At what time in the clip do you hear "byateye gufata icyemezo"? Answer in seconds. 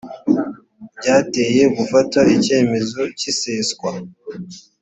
0.97-3.01